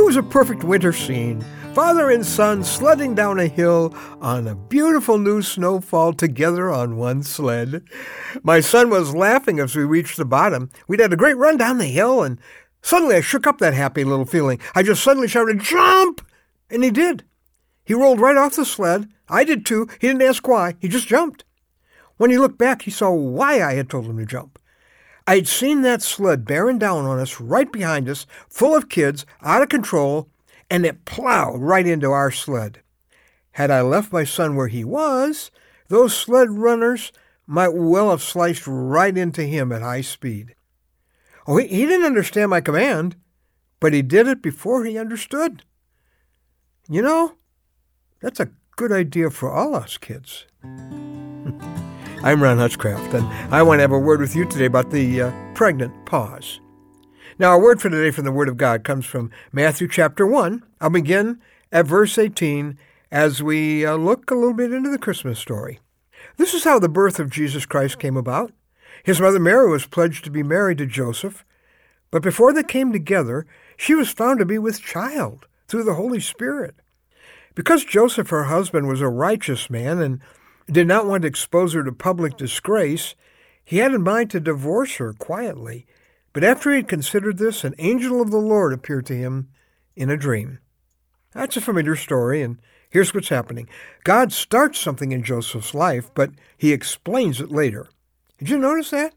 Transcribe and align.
It 0.00 0.06
was 0.06 0.16
a 0.16 0.22
perfect 0.22 0.64
winter 0.64 0.94
scene. 0.94 1.44
Father 1.74 2.08
and 2.08 2.24
son 2.24 2.64
sledding 2.64 3.14
down 3.14 3.38
a 3.38 3.46
hill 3.46 3.94
on 4.22 4.48
a 4.48 4.54
beautiful 4.54 5.18
new 5.18 5.42
snowfall 5.42 6.14
together 6.14 6.70
on 6.70 6.96
one 6.96 7.22
sled. 7.22 7.84
My 8.42 8.60
son 8.60 8.88
was 8.88 9.14
laughing 9.14 9.60
as 9.60 9.76
we 9.76 9.84
reached 9.84 10.16
the 10.16 10.24
bottom. 10.24 10.70
We'd 10.88 11.00
had 11.00 11.12
a 11.12 11.18
great 11.18 11.36
run 11.36 11.58
down 11.58 11.76
the 11.76 11.84
hill, 11.84 12.22
and 12.22 12.40
suddenly 12.80 13.16
I 13.16 13.20
shook 13.20 13.46
up 13.46 13.58
that 13.58 13.74
happy 13.74 14.02
little 14.02 14.24
feeling. 14.24 14.58
I 14.74 14.82
just 14.82 15.04
suddenly 15.04 15.28
shouted, 15.28 15.60
Jump! 15.60 16.26
And 16.70 16.82
he 16.82 16.90
did. 16.90 17.24
He 17.84 17.92
rolled 17.92 18.20
right 18.20 18.38
off 18.38 18.56
the 18.56 18.64
sled. 18.64 19.06
I 19.28 19.44
did 19.44 19.66
too. 19.66 19.86
He 20.00 20.08
didn't 20.08 20.22
ask 20.22 20.48
why. 20.48 20.76
He 20.80 20.88
just 20.88 21.08
jumped. 21.08 21.44
When 22.16 22.30
he 22.30 22.38
looked 22.38 22.58
back, 22.58 22.82
he 22.82 22.90
saw 22.90 23.12
why 23.12 23.62
I 23.62 23.74
had 23.74 23.90
told 23.90 24.06
him 24.06 24.16
to 24.16 24.24
jump. 24.24 24.58
I'd 25.30 25.46
seen 25.46 25.82
that 25.82 26.02
sled 26.02 26.44
bearing 26.44 26.76
down 26.76 27.04
on 27.04 27.20
us 27.20 27.40
right 27.40 27.70
behind 27.70 28.08
us, 28.08 28.26
full 28.48 28.74
of 28.74 28.88
kids, 28.88 29.24
out 29.42 29.62
of 29.62 29.68
control, 29.68 30.28
and 30.68 30.84
it 30.84 31.04
plowed 31.04 31.60
right 31.60 31.86
into 31.86 32.10
our 32.10 32.32
sled. 32.32 32.80
Had 33.52 33.70
I 33.70 33.80
left 33.82 34.12
my 34.12 34.24
son 34.24 34.56
where 34.56 34.66
he 34.66 34.82
was, 34.82 35.52
those 35.86 36.16
sled 36.16 36.50
runners 36.50 37.12
might 37.46 37.74
well 37.74 38.10
have 38.10 38.24
sliced 38.24 38.66
right 38.66 39.16
into 39.16 39.44
him 39.44 39.70
at 39.70 39.82
high 39.82 40.00
speed. 40.00 40.56
Oh, 41.46 41.58
he, 41.58 41.68
he 41.68 41.86
didn't 41.86 42.06
understand 42.06 42.50
my 42.50 42.60
command, 42.60 43.14
but 43.78 43.92
he 43.92 44.02
did 44.02 44.26
it 44.26 44.42
before 44.42 44.84
he 44.84 44.98
understood. 44.98 45.62
You 46.88 47.02
know, 47.02 47.36
that's 48.20 48.40
a 48.40 48.50
good 48.74 48.90
idea 48.90 49.30
for 49.30 49.52
all 49.52 49.76
us 49.76 49.96
kids. 49.96 50.46
I'm 52.22 52.42
Ron 52.42 52.58
Hutchcraft, 52.58 53.14
and 53.14 53.26
I 53.50 53.62
want 53.62 53.78
to 53.78 53.80
have 53.80 53.92
a 53.92 53.98
word 53.98 54.20
with 54.20 54.36
you 54.36 54.44
today 54.44 54.66
about 54.66 54.90
the 54.90 55.22
uh, 55.22 55.32
pregnant 55.54 56.04
pause. 56.04 56.60
Now, 57.38 57.48
our 57.48 57.58
word 57.58 57.80
for 57.80 57.88
today 57.88 58.10
from 58.10 58.26
the 58.26 58.30
Word 58.30 58.50
of 58.50 58.58
God 58.58 58.84
comes 58.84 59.06
from 59.06 59.30
Matthew 59.52 59.88
chapter 59.88 60.26
1. 60.26 60.62
I'll 60.82 60.90
begin 60.90 61.40
at 61.72 61.86
verse 61.86 62.18
18 62.18 62.76
as 63.10 63.42
we 63.42 63.86
uh, 63.86 63.94
look 63.94 64.30
a 64.30 64.34
little 64.34 64.52
bit 64.52 64.70
into 64.70 64.90
the 64.90 64.98
Christmas 64.98 65.38
story. 65.38 65.80
This 66.36 66.52
is 66.52 66.64
how 66.64 66.78
the 66.78 66.90
birth 66.90 67.18
of 67.20 67.30
Jesus 67.30 67.64
Christ 67.64 67.98
came 67.98 68.18
about. 68.18 68.52
His 69.02 69.18
mother 69.18 69.40
Mary 69.40 69.70
was 69.70 69.86
pledged 69.86 70.22
to 70.24 70.30
be 70.30 70.42
married 70.42 70.76
to 70.76 70.86
Joseph, 70.86 71.42
but 72.10 72.20
before 72.20 72.52
they 72.52 72.62
came 72.62 72.92
together, 72.92 73.46
she 73.78 73.94
was 73.94 74.10
found 74.10 74.40
to 74.40 74.44
be 74.44 74.58
with 74.58 74.82
child 74.82 75.46
through 75.68 75.84
the 75.84 75.94
Holy 75.94 76.20
Spirit. 76.20 76.74
Because 77.54 77.82
Joseph, 77.82 78.28
her 78.28 78.44
husband, 78.44 78.88
was 78.88 79.00
a 79.00 79.08
righteous 79.08 79.70
man 79.70 80.00
and 80.00 80.20
did 80.70 80.86
not 80.86 81.06
want 81.06 81.22
to 81.22 81.28
expose 81.28 81.72
her 81.72 81.84
to 81.84 81.92
public 81.92 82.36
disgrace, 82.36 83.14
he 83.64 83.78
had 83.78 83.92
in 83.92 84.02
mind 84.02 84.30
to 84.30 84.40
divorce 84.40 84.96
her 84.96 85.12
quietly 85.12 85.86
but 86.32 86.44
after 86.44 86.70
he 86.70 86.76
had 86.76 86.88
considered 86.88 87.38
this, 87.38 87.64
an 87.64 87.74
angel 87.78 88.20
of 88.20 88.30
the 88.30 88.38
Lord 88.38 88.72
appeared 88.72 89.06
to 89.06 89.16
him 89.16 89.48
in 89.96 90.10
a 90.10 90.16
dream. 90.16 90.58
That's 91.32 91.56
a 91.56 91.60
familiar 91.60 91.96
story, 91.96 92.42
and 92.42 92.58
here's 92.88 93.12
what's 93.12 93.28
happening. 93.28 93.68
God 94.04 94.32
starts 94.32 94.78
something 94.78 95.12
in 95.12 95.24
Joseph's 95.24 95.74
life, 95.74 96.10
but 96.14 96.30
he 96.56 96.72
explains 96.72 97.40
it 97.40 97.50
later. 97.50 97.88
Did 98.38 98.48
you 98.48 98.58
notice 98.58 98.90
that? 98.90 99.14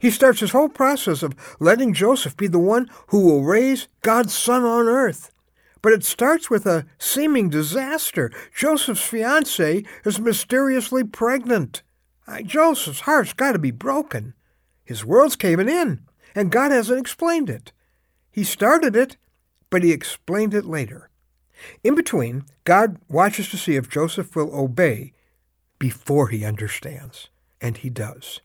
He 0.00 0.10
starts 0.10 0.40
this 0.40 0.50
whole 0.50 0.68
process 0.68 1.22
of 1.22 1.34
letting 1.60 1.94
Joseph 1.94 2.36
be 2.36 2.48
the 2.48 2.58
one 2.58 2.90
who 3.08 3.24
will 3.24 3.44
raise 3.44 3.86
God's 4.02 4.34
son 4.34 4.64
on 4.64 4.88
earth. 4.88 5.30
But 5.86 5.92
it 5.92 6.02
starts 6.02 6.50
with 6.50 6.66
a 6.66 6.84
seeming 6.98 7.48
disaster. 7.48 8.32
Joseph's 8.52 9.04
fiancee 9.04 9.86
is 10.04 10.18
mysteriously 10.18 11.04
pregnant. 11.04 11.84
Joseph's 12.44 13.02
heart's 13.02 13.32
got 13.32 13.52
to 13.52 13.60
be 13.60 13.70
broken. 13.70 14.34
His 14.82 15.04
world's 15.04 15.36
caving 15.36 15.68
in 15.68 16.00
and 16.34 16.50
God 16.50 16.72
hasn't 16.72 16.98
explained 16.98 17.48
it. 17.48 17.70
He 18.32 18.42
started 18.42 18.96
it, 18.96 19.16
but 19.70 19.84
he 19.84 19.92
explained 19.92 20.54
it 20.54 20.64
later. 20.64 21.08
In 21.84 21.94
between, 21.94 22.46
God 22.64 22.96
watches 23.08 23.48
to 23.50 23.56
see 23.56 23.76
if 23.76 23.88
Joseph 23.88 24.34
will 24.34 24.52
obey 24.58 25.12
before 25.78 26.30
he 26.30 26.44
understands, 26.44 27.28
and 27.60 27.76
he 27.76 27.90
does. 27.90 28.40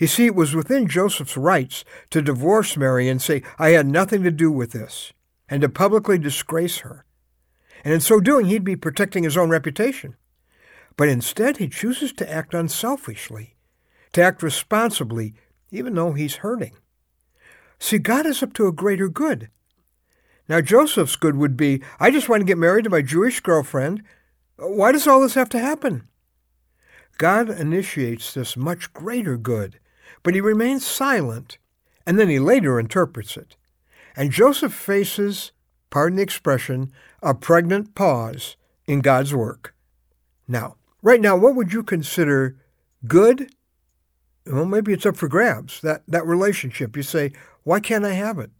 You 0.00 0.06
see, 0.06 0.24
it 0.24 0.34
was 0.34 0.54
within 0.54 0.88
Joseph's 0.88 1.36
rights 1.36 1.84
to 2.08 2.22
divorce 2.22 2.78
Mary 2.78 3.10
and 3.10 3.20
say, 3.20 3.42
I 3.58 3.72
had 3.72 3.86
nothing 3.86 4.22
to 4.22 4.30
do 4.30 4.50
with 4.50 4.72
this, 4.72 5.12
and 5.52 5.60
to 5.60 5.68
publicly 5.68 6.16
disgrace 6.16 6.78
her. 6.78 7.04
And 7.84 7.92
in 7.92 8.00
so 8.00 8.20
doing, 8.20 8.46
he'd 8.46 8.64
be 8.64 8.74
protecting 8.74 9.22
his 9.22 9.36
own 9.36 9.50
reputation. 9.50 10.16
But 10.96 11.10
instead, 11.10 11.58
he 11.58 11.68
chooses 11.68 12.10
to 12.14 12.32
act 12.32 12.54
unselfishly, 12.54 13.54
to 14.14 14.22
act 14.22 14.42
responsibly, 14.42 15.34
even 15.70 15.94
though 15.94 16.14
he's 16.14 16.36
hurting. 16.36 16.72
See, 17.78 17.98
God 17.98 18.24
is 18.24 18.42
up 18.42 18.54
to 18.54 18.66
a 18.66 18.72
greater 18.72 19.10
good. 19.10 19.50
Now, 20.48 20.62
Joseph's 20.62 21.16
good 21.16 21.36
would 21.36 21.54
be, 21.54 21.82
I 22.00 22.10
just 22.10 22.30
want 22.30 22.40
to 22.40 22.46
get 22.46 22.56
married 22.56 22.84
to 22.84 22.90
my 22.90 23.02
Jewish 23.02 23.40
girlfriend. 23.40 24.02
Why 24.56 24.90
does 24.90 25.06
all 25.06 25.20
this 25.20 25.34
have 25.34 25.50
to 25.50 25.58
happen? 25.58 26.08
God 27.18 27.50
initiates 27.50 28.32
this 28.32 28.56
much 28.56 28.90
greater 28.94 29.36
good, 29.36 29.78
but 30.22 30.32
he 30.32 30.40
remains 30.40 30.86
silent, 30.86 31.58
and 32.06 32.18
then 32.18 32.30
he 32.30 32.38
later 32.38 32.80
interprets 32.80 33.36
it. 33.36 33.56
And 34.16 34.30
Joseph 34.30 34.74
faces, 34.74 35.52
pardon 35.90 36.16
the 36.16 36.22
expression, 36.22 36.92
a 37.22 37.34
pregnant 37.34 37.94
pause 37.94 38.56
in 38.86 39.00
God's 39.00 39.34
work. 39.34 39.74
Now, 40.46 40.76
right 41.02 41.20
now, 41.20 41.36
what 41.36 41.54
would 41.54 41.72
you 41.72 41.82
consider 41.82 42.56
good 43.06 43.50
well, 44.46 44.64
maybe 44.64 44.92
it's 44.92 45.06
up 45.06 45.16
for 45.16 45.28
grabs, 45.28 45.80
that, 45.82 46.02
that 46.08 46.26
relationship. 46.26 46.96
You 46.96 47.02
say, 47.02 47.32
why 47.62 47.80
can't 47.80 48.04
I 48.04 48.12
have 48.12 48.38
it? 48.38 48.50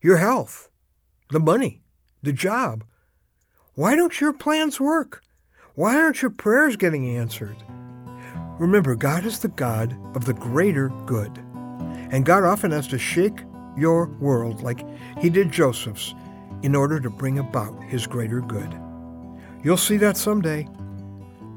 Your 0.00 0.16
health, 0.16 0.70
the 1.30 1.40
money, 1.40 1.82
the 2.22 2.32
job. 2.32 2.84
Why 3.74 3.96
don't 3.96 4.20
your 4.20 4.32
plans 4.32 4.80
work? 4.80 5.22
Why 5.74 5.96
aren't 5.96 6.22
your 6.22 6.30
prayers 6.30 6.76
getting 6.76 7.16
answered? 7.16 7.56
Remember, 8.58 8.94
God 8.94 9.24
is 9.24 9.40
the 9.40 9.48
God 9.48 9.96
of 10.14 10.24
the 10.24 10.34
greater 10.34 10.88
good. 11.06 11.38
And 12.10 12.26
God 12.26 12.44
often 12.44 12.70
has 12.72 12.88
to 12.88 12.98
shake 12.98 13.40
your 13.76 14.06
world 14.20 14.62
like 14.62 14.84
he 15.18 15.30
did 15.30 15.52
Joseph's 15.52 16.14
in 16.62 16.74
order 16.74 17.00
to 17.00 17.10
bring 17.10 17.38
about 17.38 17.82
his 17.84 18.06
greater 18.06 18.40
good. 18.40 18.74
You'll 19.62 19.76
see 19.76 19.96
that 19.98 20.16
someday. 20.16 20.68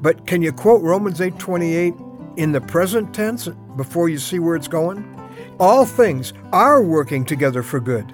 But 0.02 0.28
can 0.28 0.42
you 0.42 0.52
quote 0.52 0.82
Romans 0.82 1.22
8:28 1.22 1.96
in 2.38 2.52
the 2.52 2.62
present 2.62 3.14
tense 3.14 3.48
before 3.78 4.10
you 4.10 4.18
see 4.18 4.40
where 4.40 4.56
it's 4.56 4.68
going? 4.68 5.06
All 5.60 5.86
things 5.86 6.34
are 6.52 6.82
working 6.82 7.26
together 7.26 7.64
for 7.64 7.80
good. 7.80 8.14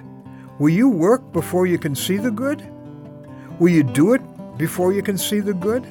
Will 0.58 0.70
you 0.70 0.88
work 0.88 1.32
before 1.32 1.66
you 1.66 1.78
can 1.78 1.94
see 1.94 2.16
the 2.16 2.30
good? 2.30 2.62
Will 3.58 3.70
you 3.70 3.82
do 3.82 4.12
it 4.12 4.22
before 4.58 4.92
you 4.92 5.02
can 5.02 5.18
see 5.18 5.40
the 5.40 5.54
good? 5.54 5.86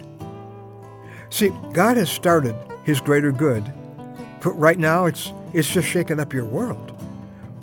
See, 1.29 1.51
God 1.73 1.97
has 1.97 2.09
started 2.09 2.55
his 2.83 3.01
greater 3.01 3.31
good, 3.31 3.71
but 4.41 4.51
right 4.51 4.79
now 4.79 5.05
it's 5.05 5.33
it's 5.53 5.69
just 5.69 5.87
shaking 5.87 6.19
up 6.19 6.33
your 6.33 6.45
world. 6.45 6.93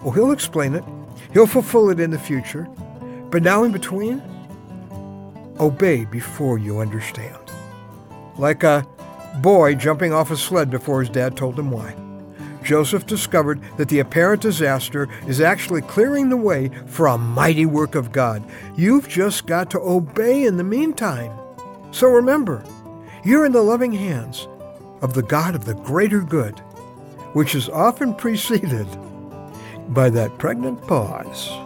Well, 0.06 0.14
he'll 0.14 0.30
explain 0.30 0.74
it. 0.74 0.84
He'll 1.32 1.48
fulfill 1.48 1.90
it 1.90 1.98
in 1.98 2.12
the 2.12 2.18
future. 2.18 2.68
But 3.32 3.42
now 3.42 3.64
in 3.64 3.72
between, 3.72 4.22
obey 5.58 6.04
before 6.04 6.58
you 6.58 6.78
understand. 6.78 7.50
Like 8.38 8.62
a 8.62 8.86
boy 9.42 9.74
jumping 9.74 10.12
off 10.12 10.30
a 10.30 10.36
sled 10.36 10.70
before 10.70 11.00
his 11.00 11.10
dad 11.10 11.36
told 11.36 11.58
him 11.58 11.72
why. 11.72 11.96
Joseph 12.62 13.06
discovered 13.06 13.60
that 13.78 13.88
the 13.88 13.98
apparent 13.98 14.42
disaster 14.42 15.08
is 15.26 15.40
actually 15.40 15.82
clearing 15.82 16.28
the 16.28 16.36
way 16.36 16.70
for 16.86 17.08
a 17.08 17.18
mighty 17.18 17.66
work 17.66 17.96
of 17.96 18.12
God. 18.12 18.48
You've 18.76 19.08
just 19.08 19.48
got 19.48 19.72
to 19.72 19.80
obey 19.80 20.44
in 20.44 20.56
the 20.56 20.62
meantime. 20.62 21.36
So 21.90 22.06
remember, 22.06 22.64
you're 23.24 23.44
in 23.44 23.50
the 23.50 23.60
loving 23.60 23.92
hands 23.92 24.46
of 25.02 25.14
the 25.14 25.24
God 25.24 25.56
of 25.56 25.64
the 25.64 25.74
greater 25.74 26.20
good, 26.20 26.60
which 27.32 27.56
is 27.56 27.68
often 27.68 28.14
preceded 28.24 28.86
by 29.88 30.10
that 30.10 30.38
pregnant 30.38 30.80
pause. 30.86 31.65